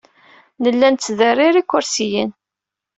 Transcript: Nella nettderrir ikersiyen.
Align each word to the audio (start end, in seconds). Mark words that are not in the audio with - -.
Nella 0.61 0.87
nettderrir 0.89 1.55
ikersiyen. 1.61 2.31